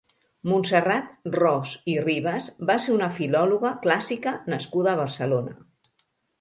[0.51, 5.59] Montserrat Ros i Ribas va ser una filòloga clàssica nascuda a Barcelona.